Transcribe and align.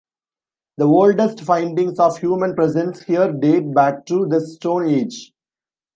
The 0.77 0.85
oldest 0.87 1.41
findings 1.41 1.99
of 1.99 2.17
human 2.17 2.55
presence 2.55 3.03
here 3.03 3.31
date 3.31 3.71
back 3.71 4.07
to 4.07 4.25
the 4.25 4.41
Stone 4.41 4.87
Age. 4.89 5.31